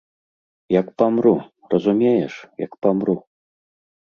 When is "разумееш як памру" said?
1.73-3.15